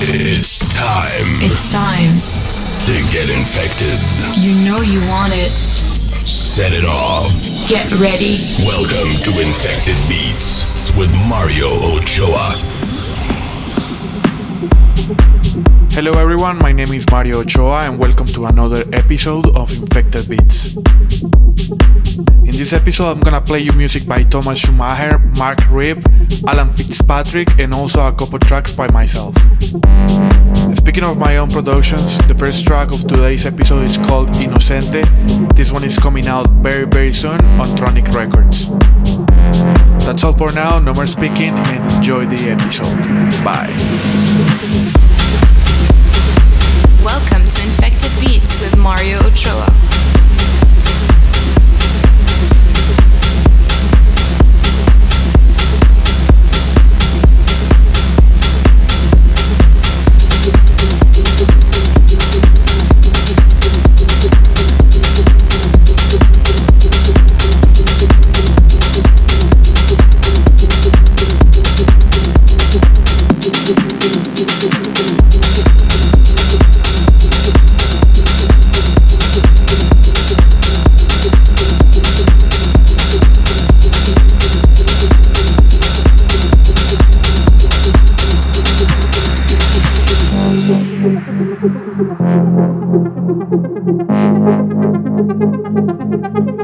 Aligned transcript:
It's 0.00 0.60
time 0.76 1.26
It's 1.42 1.72
time. 1.72 2.14
to 2.86 2.94
get 3.10 3.28
infected. 3.36 3.98
You 4.38 4.54
know 4.64 4.80
you 4.80 5.00
want 5.08 5.32
it. 5.34 5.50
Set 6.24 6.72
it 6.72 6.84
off. 6.84 7.32
Get 7.68 7.90
ready. 7.98 8.38
Welcome 8.64 9.18
to 9.24 9.30
Infected 9.42 9.98
Beats 10.08 10.94
with 10.96 11.10
Mario 11.28 11.66
Ochoa. 11.96 12.54
Hello 15.98 16.12
everyone, 16.12 16.58
my 16.58 16.70
name 16.70 16.92
is 16.92 17.04
Mario 17.10 17.40
Ochoa 17.40 17.80
and 17.80 17.98
welcome 17.98 18.28
to 18.28 18.46
another 18.46 18.84
episode 18.92 19.48
of 19.56 19.68
Infected 19.76 20.28
Beats. 20.28 20.76
In 20.76 22.54
this 22.54 22.72
episode 22.72 23.10
I'm 23.10 23.18
gonna 23.18 23.40
play 23.40 23.58
you 23.58 23.72
music 23.72 24.06
by 24.06 24.22
Thomas 24.22 24.60
Schumacher, 24.60 25.18
Mark 25.36 25.58
Reeve, 25.68 26.06
Alan 26.46 26.72
Fitzpatrick 26.72 27.58
and 27.58 27.74
also 27.74 28.06
a 28.06 28.12
couple 28.12 28.38
tracks 28.38 28.70
by 28.72 28.88
myself. 28.92 29.34
Speaking 30.76 31.02
of 31.02 31.18
my 31.18 31.36
own 31.38 31.50
productions, 31.50 32.16
the 32.28 32.34
first 32.38 32.64
track 32.64 32.92
of 32.92 33.00
today's 33.08 33.44
episode 33.44 33.82
is 33.82 33.98
called 33.98 34.28
Inocente. 34.36 35.02
This 35.56 35.72
one 35.72 35.82
is 35.82 35.98
coming 35.98 36.28
out 36.28 36.48
very 36.62 36.84
very 36.84 37.12
soon 37.12 37.44
on 37.58 37.74
Tronic 37.74 38.06
Records. 38.14 38.70
That's 40.06 40.22
all 40.22 40.32
for 40.32 40.52
now, 40.52 40.78
no 40.78 40.94
more 40.94 41.08
speaking 41.08 41.54
and 41.58 41.92
enjoy 41.94 42.26
the 42.26 42.50
episode. 42.50 42.94
Bye. 43.42 44.96
Welcome 47.08 47.48
to 47.48 47.62
Infected 47.62 48.12
Beats 48.20 48.60
with 48.60 48.76
Mario 48.76 49.18
Ochoa. 49.20 49.97
Thank 92.90 93.18
you. 96.48 96.54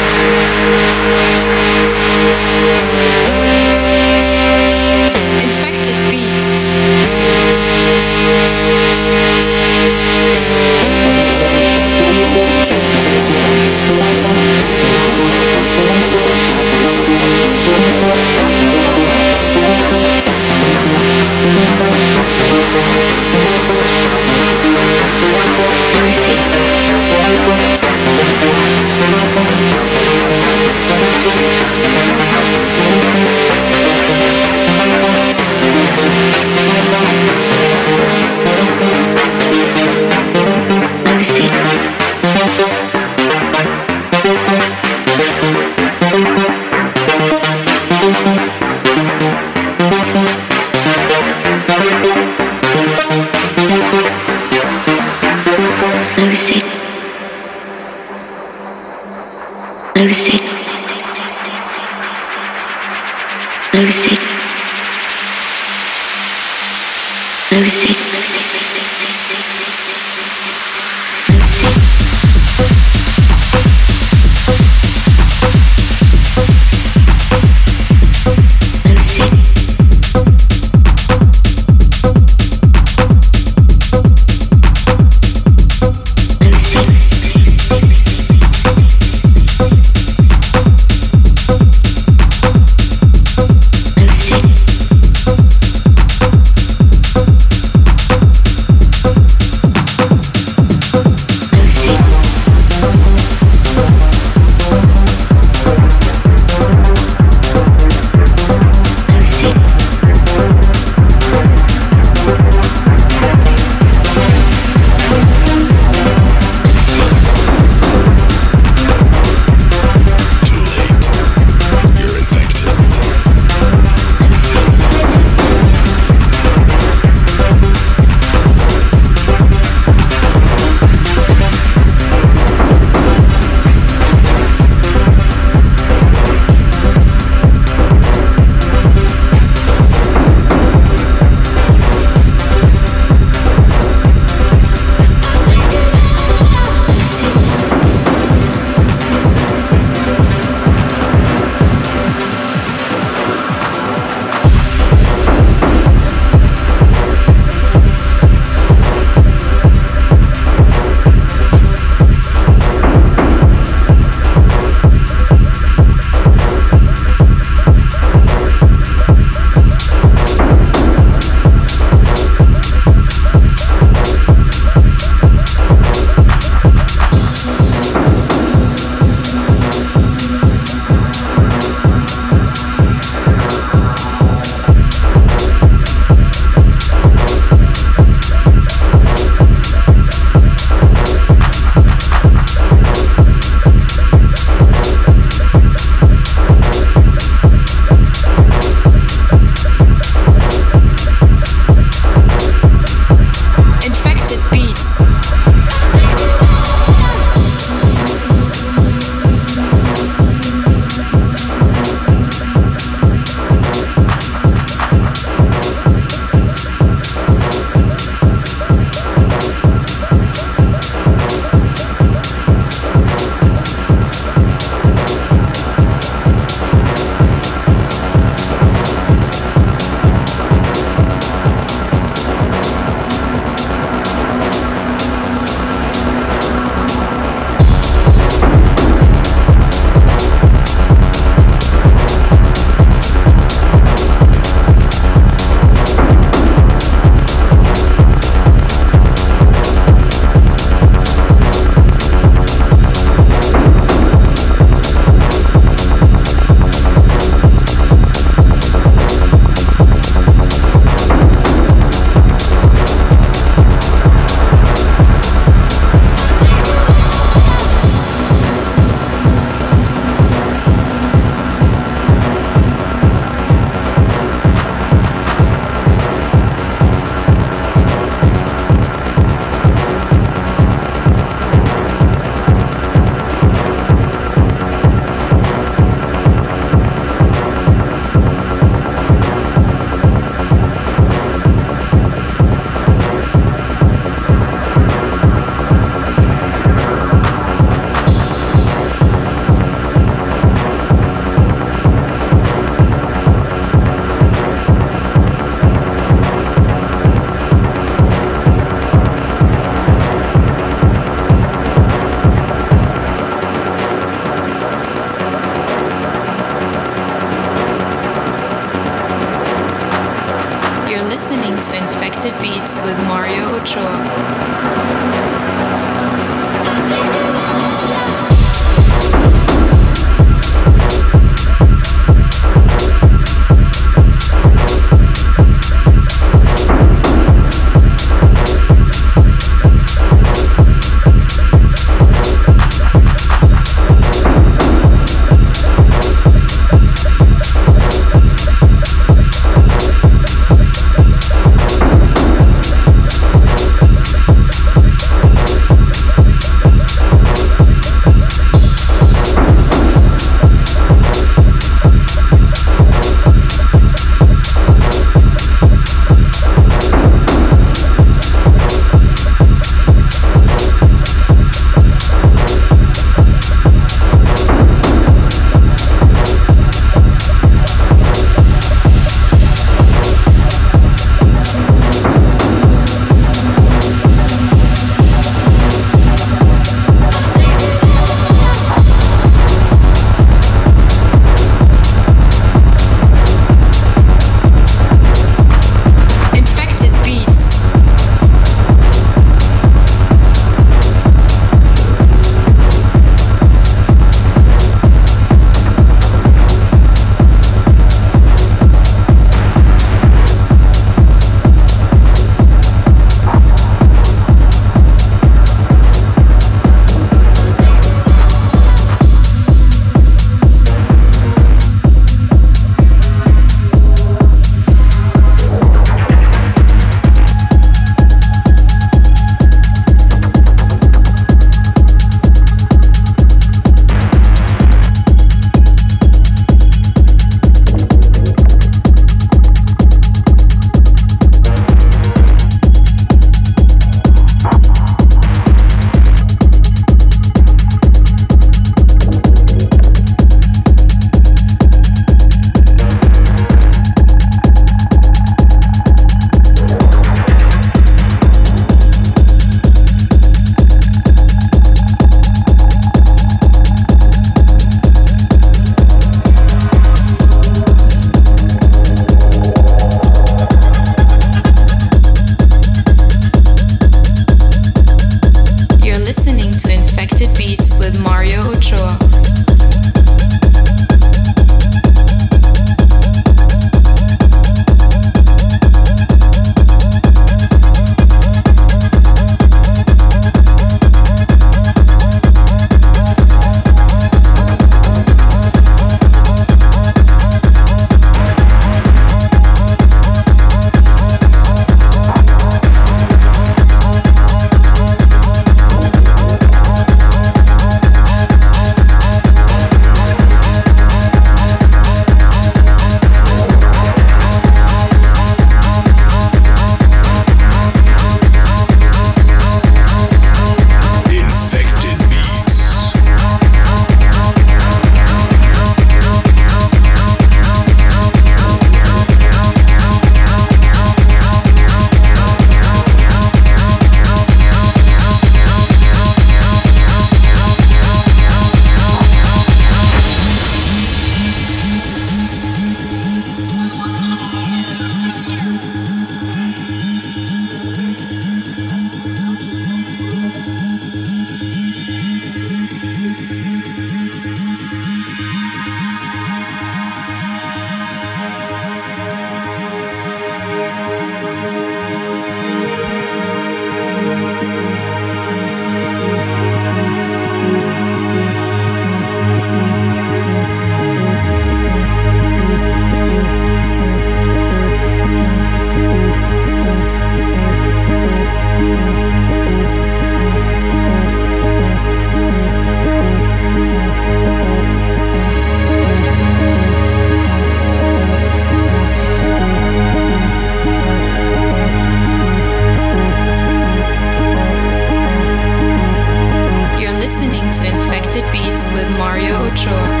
Mario 599.01 599.33
Ochoa. 599.47 600.00